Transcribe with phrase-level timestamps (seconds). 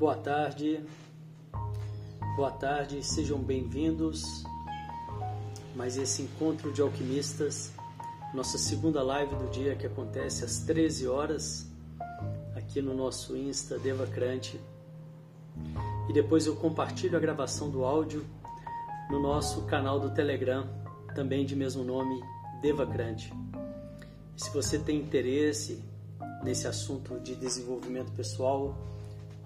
[0.00, 0.82] Boa tarde,
[2.34, 4.42] boa tarde, sejam bem-vindos.
[5.76, 7.70] Mais esse encontro de alquimistas,
[8.32, 11.70] nossa segunda live do dia que acontece às 13 horas
[12.56, 14.58] aqui no nosso Insta Devacrante.
[16.08, 18.24] E depois eu compartilho a gravação do áudio
[19.10, 20.66] no nosso canal do Telegram,
[21.14, 22.18] também de mesmo nome,
[22.62, 23.30] Devacrante.
[24.34, 25.84] Se você tem interesse
[26.42, 28.74] nesse assunto de desenvolvimento pessoal,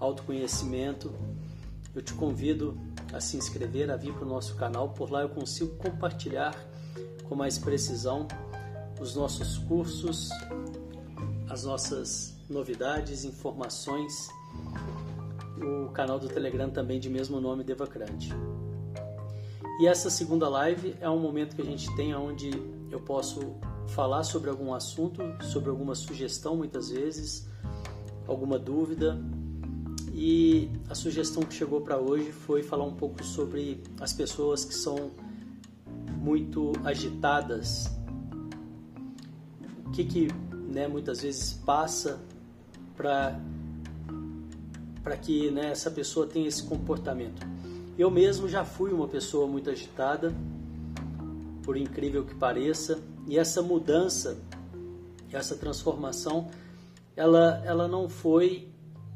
[0.05, 1.13] autoconhecimento,
[1.95, 2.77] eu te convido
[3.13, 4.91] a se inscrever, a vir para o nosso canal.
[4.91, 6.55] Por lá eu consigo compartilhar
[7.29, 8.27] com mais precisão
[9.01, 10.31] os nossos cursos,
[11.49, 14.29] as nossas novidades, informações.
[15.57, 18.31] O canal do Telegram também de mesmo nome, Devacrante.
[19.81, 22.51] E essa segunda live é um momento que a gente tem onde
[22.91, 23.57] eu posso
[23.89, 27.49] falar sobre algum assunto, sobre alguma sugestão muitas vezes,
[28.27, 29.19] alguma dúvida,
[30.17, 34.73] e a sugestão que chegou para hoje foi falar um pouco sobre as pessoas que
[34.73, 35.11] são
[36.21, 37.91] muito agitadas.
[39.85, 40.29] O que, que
[40.69, 42.21] né, muitas vezes passa
[42.97, 43.41] para
[45.03, 47.47] para que né, essa pessoa tenha esse comportamento.
[47.99, 50.35] Eu mesmo já fui uma pessoa muito agitada,
[51.63, 54.39] por incrível que pareça, e essa mudança,
[55.31, 56.49] essa transformação,
[57.15, 58.73] ela, ela não foi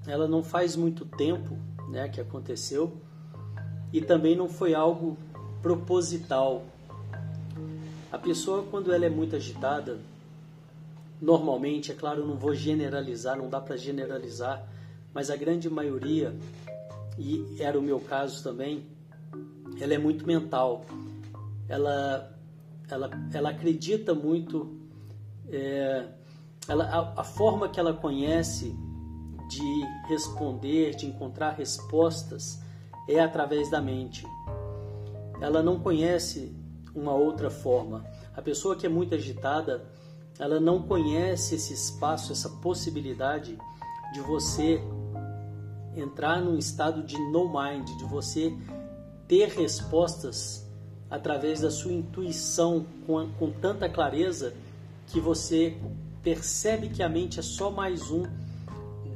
[0.08, 1.56] ela não faz muito tempo
[1.90, 2.96] né, que aconteceu
[3.92, 5.16] e também não foi algo
[5.62, 6.64] proposital.
[8.10, 9.98] A pessoa, quando ela é muito agitada,
[11.20, 14.66] normalmente, é claro, eu não vou generalizar, não dá para generalizar,
[15.12, 16.34] mas a grande maioria,
[17.18, 18.86] e era o meu caso também,
[19.78, 20.86] ela é muito mental.
[21.68, 22.34] Ela,
[22.88, 24.74] ela, ela acredita muito,
[25.50, 26.06] é,
[26.66, 28.74] ela, a, a forma que ela conhece
[29.48, 32.60] de responder, de encontrar respostas,
[33.08, 34.26] é através da mente.
[35.40, 36.54] Ela não conhece
[36.94, 38.04] uma outra forma.
[38.36, 39.84] A pessoa que é muito agitada,
[40.38, 43.58] ela não conhece esse espaço, essa possibilidade
[44.12, 44.80] de você
[45.96, 48.56] entrar num estado de no mind, de você
[49.26, 50.66] ter respostas
[51.10, 54.54] através da sua intuição com, com tanta clareza
[55.06, 55.76] que você
[56.22, 58.24] percebe que a mente é só mais um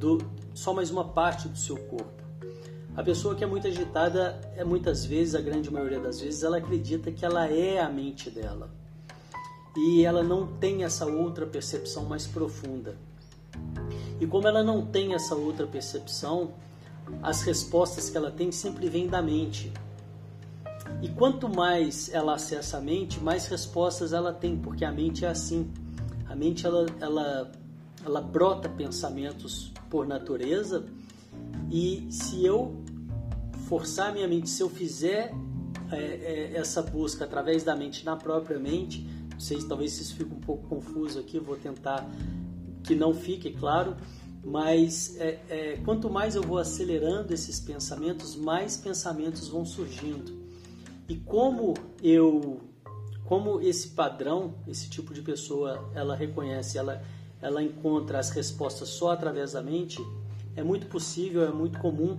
[0.03, 0.17] do,
[0.53, 2.21] só mais uma parte do seu corpo.
[2.93, 6.57] A pessoa que é muito agitada, é muitas vezes, a grande maioria das vezes, ela
[6.57, 8.69] acredita que ela é a mente dela.
[9.77, 12.97] E ela não tem essa outra percepção mais profunda.
[14.19, 16.51] E como ela não tem essa outra percepção,
[17.21, 19.71] as respostas que ela tem sempre vêm da mente.
[21.01, 25.29] E quanto mais ela acessa a mente, mais respostas ela tem, porque a mente é
[25.29, 25.71] assim.
[26.27, 27.51] A mente ela, ela,
[28.05, 30.87] ela brota pensamentos por natureza.
[31.71, 32.83] E se eu
[33.69, 35.31] forçar minha mente, se eu fizer
[35.91, 40.33] é, é, essa busca através da mente, na própria mente, não sei, talvez isso fique
[40.33, 42.09] um pouco confuso aqui, vou tentar
[42.83, 43.95] que não fique claro,
[44.43, 50.41] mas é, é, quanto mais eu vou acelerando esses pensamentos, mais pensamentos vão surgindo.
[51.07, 52.61] E como eu,
[53.25, 57.03] como esse padrão, esse tipo de pessoa, ela reconhece, ela
[57.43, 60.03] ela encontra as respostas só através da mente,
[60.55, 62.17] é muito possível, é muito comum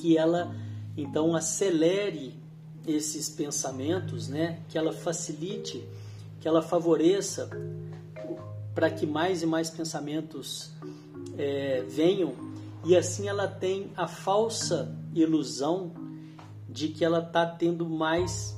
[0.00, 0.54] que ela
[0.96, 2.38] então acelere
[2.86, 4.60] esses pensamentos, né?
[4.68, 5.84] Que ela facilite,
[6.40, 7.50] que ela favoreça
[8.74, 10.70] para que mais e mais pensamentos
[11.36, 12.34] é, venham
[12.84, 15.92] e assim ela tem a falsa ilusão
[16.68, 18.56] de que ela está tendo mais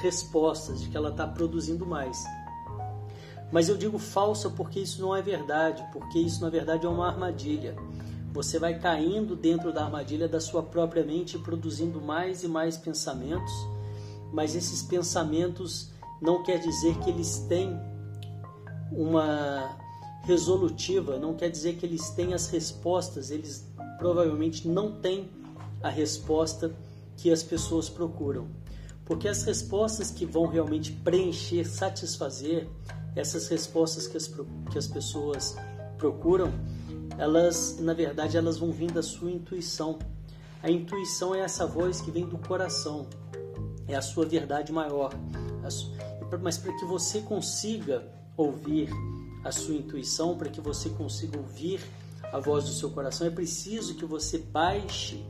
[0.00, 2.22] respostas, de que ela está produzindo mais.
[3.54, 7.06] Mas eu digo falsa porque isso não é verdade, porque isso na verdade é uma
[7.06, 7.76] armadilha.
[8.32, 13.52] Você vai caindo dentro da armadilha da sua própria mente, produzindo mais e mais pensamentos,
[14.32, 17.78] mas esses pensamentos não quer dizer que eles têm
[18.90, 19.78] uma
[20.24, 25.30] resolutiva, não quer dizer que eles têm as respostas, eles provavelmente não têm
[25.80, 26.74] a resposta
[27.16, 28.48] que as pessoas procuram.
[29.04, 32.68] Porque as respostas que vão realmente preencher, satisfazer,
[33.16, 34.28] essas respostas que as,
[34.70, 35.56] que as pessoas
[35.98, 36.52] procuram,
[37.16, 39.98] elas, na verdade, elas vão vir da sua intuição.
[40.62, 43.06] A intuição é essa voz que vem do coração,
[43.86, 45.12] é a sua verdade maior.
[46.42, 48.04] Mas para que você consiga
[48.36, 48.90] ouvir
[49.44, 51.80] a sua intuição, para que você consiga ouvir
[52.32, 55.24] a voz do seu coração, é preciso que você baixe.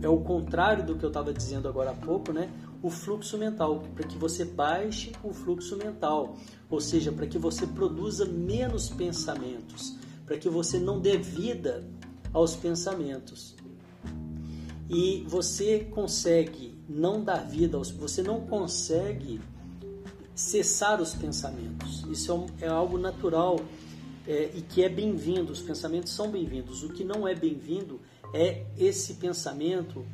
[0.00, 2.50] É o contrário do que eu estava dizendo agora há pouco, né?
[2.84, 6.36] O fluxo mental, para que você baixe o fluxo mental,
[6.68, 9.96] ou seja, para que você produza menos pensamentos,
[10.26, 11.82] para que você não dê vida
[12.30, 13.54] aos pensamentos.
[14.86, 19.40] E você consegue não dar vida, aos, você não consegue
[20.34, 22.04] cessar os pensamentos.
[22.10, 23.60] Isso é, um, é algo natural
[24.28, 25.50] é, e que é bem-vindo.
[25.54, 26.82] Os pensamentos são bem-vindos.
[26.82, 27.98] O que não é bem-vindo
[28.34, 30.04] é esse pensamento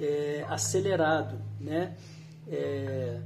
[0.00, 1.96] é, acelerado, né?
[2.46, 3.20] É,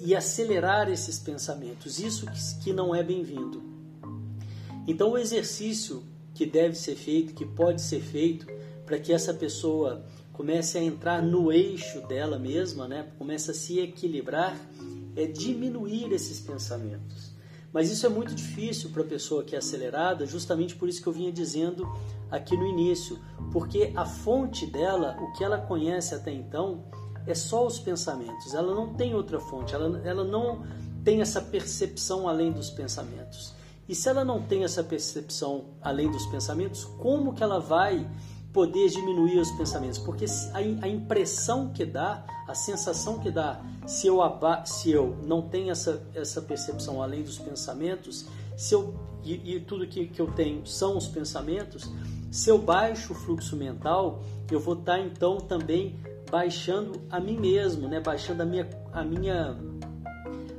[0.00, 1.98] e acelerar esses pensamentos.
[1.98, 2.26] Isso
[2.62, 3.62] que, não é bem-vindo.
[4.86, 6.02] Então, o exercício
[6.34, 8.46] que deve ser feito, que pode ser feito,
[8.86, 13.08] para que essa pessoa comece a entrar no eixo dela mesma, né?
[13.18, 14.56] comece a se equilibrar,
[15.16, 17.32] é diminuir esses pensamentos.
[17.72, 21.08] Mas isso é muito difícil para a pessoa que é acelerada, justamente por isso que
[21.08, 21.86] eu vinha dizendo
[22.30, 23.18] aqui no início,
[23.52, 26.84] porque a fonte dela, o que ela conhece até então,
[27.30, 28.54] é só os pensamentos.
[28.54, 30.64] Ela não tem outra fonte, ela, ela não
[31.04, 33.54] tem essa percepção além dos pensamentos.
[33.88, 38.06] E se ela não tem essa percepção além dos pensamentos, como que ela vai
[38.52, 39.98] poder diminuir os pensamentos?
[39.98, 44.18] Porque a, a impressão que dá, a sensação que dá, se eu,
[44.66, 48.26] se eu não tenho essa, essa percepção além dos pensamentos,
[48.56, 51.90] se eu, e, e tudo que, que eu tenho são os pensamentos,
[52.30, 55.96] se eu baixo o fluxo mental, eu vou estar então também
[56.30, 58.00] baixando a mim mesmo, né?
[58.00, 59.56] baixando a minha, a minha,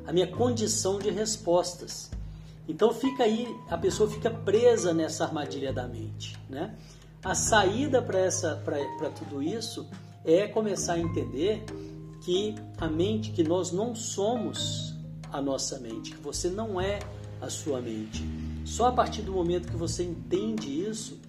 [0.06, 2.12] a minha condição de respostas.
[2.68, 6.76] Então fica aí, a pessoa fica presa nessa armadilha da mente, né?
[7.24, 9.88] A saída para tudo isso
[10.24, 11.66] é começar a entender
[12.22, 14.96] que a mente, que nós não somos
[15.32, 17.00] a nossa mente, que você não é
[17.42, 18.24] a sua mente.
[18.64, 21.20] Só a partir do momento que você entende isso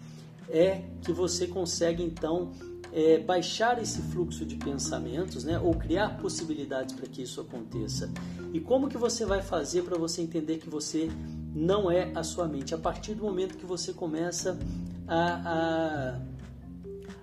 [0.49, 2.53] é que você consegue então
[2.93, 8.11] é, baixar esse fluxo de pensamentos, né, ou criar possibilidades para que isso aconteça.
[8.53, 11.09] E como que você vai fazer para você entender que você
[11.55, 12.75] não é a sua mente?
[12.75, 14.59] A partir do momento que você começa
[15.07, 16.21] a,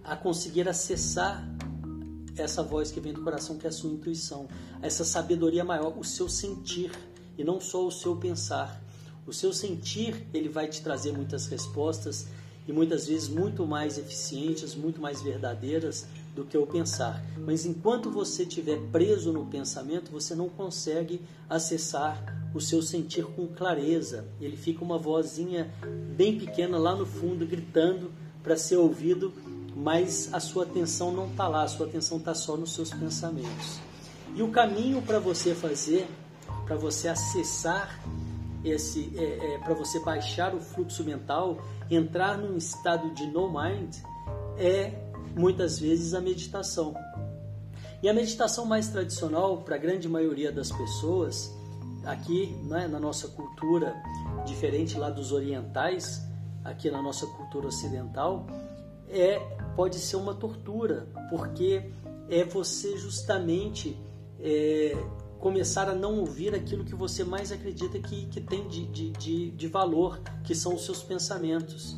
[0.05, 1.45] a, a conseguir acessar
[2.37, 4.47] essa voz que vem do coração, que é a sua intuição,
[4.81, 6.91] essa sabedoria maior, o seu sentir
[7.37, 8.81] e não só o seu pensar.
[9.25, 12.27] O seu sentir ele vai te trazer muitas respostas
[12.67, 16.05] e muitas vezes muito mais eficientes, muito mais verdadeiras
[16.35, 17.23] do que o pensar.
[17.37, 23.47] Mas enquanto você estiver preso no pensamento, você não consegue acessar o seu sentir com
[23.47, 24.25] clareza.
[24.39, 25.73] Ele fica uma vozinha
[26.15, 28.11] bem pequena lá no fundo gritando
[28.43, 29.33] para ser ouvido,
[29.75, 33.79] mas a sua atenção não está lá, a sua atenção está só nos seus pensamentos.
[34.35, 36.07] E o caminho para você fazer,
[36.65, 37.99] para você acessar
[38.69, 41.57] esse, é, é, para você baixar o fluxo mental,
[41.89, 43.95] entrar num estado de no mind,
[44.57, 44.93] é
[45.35, 46.95] muitas vezes a meditação.
[48.01, 51.51] E a meditação mais tradicional, para a grande maioria das pessoas,
[52.05, 53.95] aqui né, na nossa cultura,
[54.45, 56.21] diferente lá dos orientais,
[56.63, 58.45] aqui na nossa cultura ocidental,
[59.09, 59.39] é
[59.75, 61.91] pode ser uma tortura, porque
[62.29, 63.97] é você justamente
[64.39, 64.95] é,
[65.39, 69.51] começar a não ouvir aquilo que você mais acredita que, que tem de, de, de,
[69.51, 71.97] de valor, que são os seus pensamentos.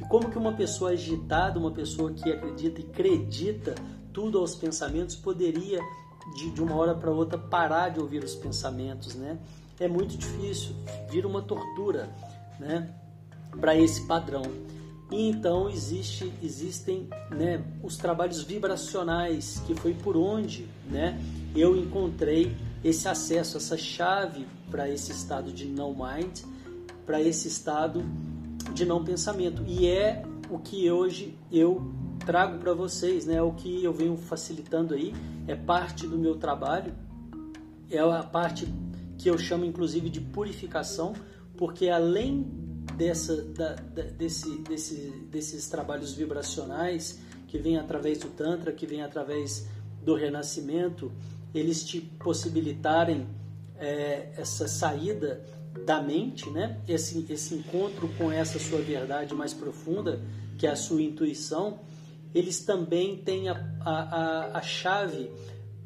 [0.00, 3.74] E como que uma pessoa agitada, uma pessoa que acredita e acredita
[4.12, 5.80] tudo aos pensamentos, poderia
[6.36, 9.38] de, de uma hora para outra parar de ouvir os pensamentos, né?
[9.78, 10.74] É muito difícil,
[11.10, 12.08] vira uma tortura,
[12.58, 12.92] né?
[13.60, 14.42] Para esse padrão.
[15.10, 21.18] E então existe, existem né, os trabalhos vibracionais, que foi por onde né,
[21.56, 26.40] eu encontrei esse acesso, essa chave para esse estado de não mind,
[27.04, 28.04] para esse estado
[28.72, 29.62] de não pensamento.
[29.66, 31.92] E é o que hoje eu
[32.24, 33.34] trago para vocês, né?
[33.34, 35.14] É o que eu venho facilitando aí,
[35.46, 36.94] é parte do meu trabalho,
[37.90, 38.68] é a parte
[39.16, 41.14] que eu chamo inclusive de purificação,
[41.56, 42.46] porque além
[42.96, 49.02] dessa, da, da, desse, desse, desses trabalhos vibracionais que vem através do Tantra, que vem
[49.02, 49.66] através
[50.04, 51.10] do renascimento,
[51.54, 53.26] eles te possibilitarem
[53.78, 55.42] é, essa saída
[55.86, 56.80] da mente, né?
[56.88, 60.20] esse, esse encontro com essa sua verdade mais profunda,
[60.58, 61.80] que é a sua intuição,
[62.34, 65.30] eles também têm a, a, a chave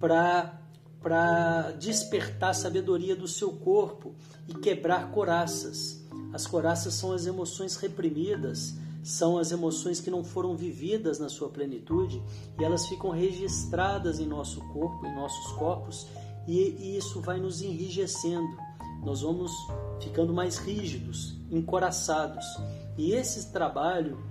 [0.01, 4.15] para despertar a sabedoria do seu corpo
[4.49, 6.03] e quebrar coraças.
[6.33, 11.49] As coraças são as emoções reprimidas, são as emoções que não foram vividas na sua
[11.49, 12.23] plenitude
[12.59, 16.07] e elas ficam registradas em nosso corpo, em nossos corpos,
[16.47, 18.57] e, e isso vai nos enrijecendo.
[19.05, 19.51] Nós vamos
[20.01, 22.45] ficando mais rígidos, encoraçados.
[22.97, 24.23] E esse trabalho,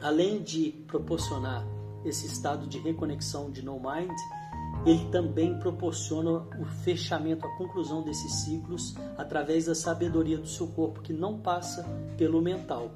[0.00, 1.66] além de proporcionar
[2.04, 4.16] esse estado de reconexão de no mind,
[4.86, 11.02] ele também proporciona o fechamento, a conclusão desses ciclos através da sabedoria do seu corpo,
[11.02, 11.84] que não passa
[12.16, 12.90] pelo mental.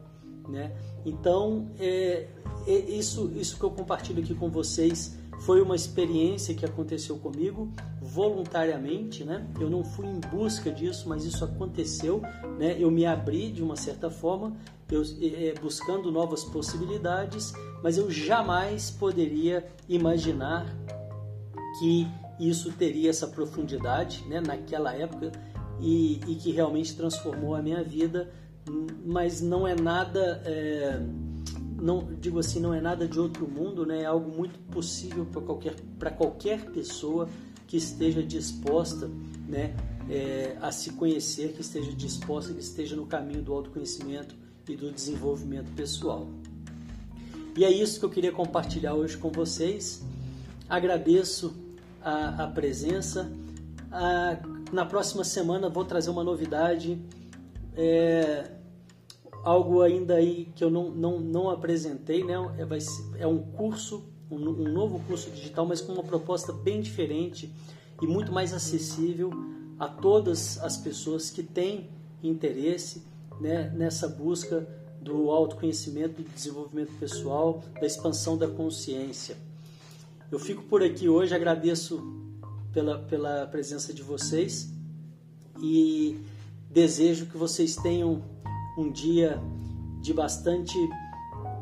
[0.48, 0.72] Né?
[1.04, 2.26] Então, é,
[2.66, 7.68] isso, isso que eu compartilho aqui com vocês foi uma experiência que aconteceu comigo
[8.00, 9.44] voluntariamente, né?
[9.58, 12.22] Eu não fui em busca disso, mas isso aconteceu,
[12.58, 12.76] né?
[12.78, 14.52] Eu me abri de uma certa forma,
[14.88, 20.66] eu, é, buscando novas possibilidades, mas eu jamais poderia imaginar
[21.80, 22.06] que
[22.38, 24.40] isso teria essa profundidade, né?
[24.40, 25.32] Naquela época
[25.80, 28.30] e, e que realmente transformou a minha vida,
[29.04, 31.00] mas não é nada é,
[31.80, 34.02] não digo assim, não é nada de outro mundo, né?
[34.02, 37.28] É algo muito possível para qualquer para qualquer pessoa
[37.66, 39.10] que esteja disposta,
[39.48, 39.74] né,
[40.08, 44.34] é, a se conhecer, que esteja disposta, que esteja no caminho do autoconhecimento
[44.68, 46.28] e do desenvolvimento pessoal.
[47.56, 50.02] E é isso que eu queria compartilhar hoje com vocês.
[50.68, 51.54] Agradeço
[52.02, 53.32] a, a presença.
[53.90, 54.38] A,
[54.70, 56.98] na próxima semana vou trazer uma novidade.
[57.76, 58.50] É,
[59.42, 62.34] algo ainda aí que eu não, não, não apresentei, né?
[62.58, 62.78] É, vai,
[63.18, 67.52] é um curso, um, um novo curso digital, mas com uma proposta bem diferente
[68.00, 69.30] e muito mais acessível
[69.78, 71.90] a todas as pessoas que têm
[72.22, 73.02] interesse
[73.40, 74.66] né, nessa busca
[75.00, 79.36] do autoconhecimento, do desenvolvimento pessoal, da expansão da consciência.
[80.30, 82.00] Eu fico por aqui hoje, agradeço
[82.72, 84.72] pela, pela presença de vocês
[85.60, 86.18] e
[86.72, 88.22] desejo que vocês tenham
[88.78, 89.38] um dia
[90.00, 90.76] de bastante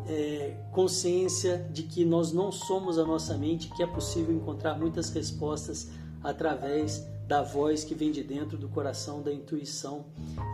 [0.06, 5.10] é, consciência de que nós não somos a nossa mente, que é possível encontrar muitas
[5.10, 5.88] respostas
[6.22, 10.06] através da voz que vem de dentro do coração, da intuição.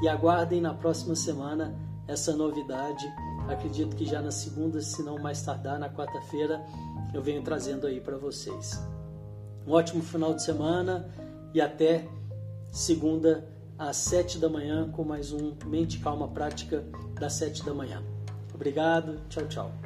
[0.02, 1.74] E aguardem na próxima semana
[2.08, 3.06] essa novidade.
[3.48, 6.64] Acredito que já na segunda, se não mais tardar, na quarta-feira,
[7.14, 8.80] eu venho trazendo aí para vocês.
[9.66, 11.08] Um ótimo final de semana
[11.54, 12.06] e até
[12.70, 16.84] segunda às 7 da manhã com mais um Mente Calma Prática
[17.18, 18.02] das 7 da manhã.
[18.54, 19.85] Obrigado, tchau, tchau.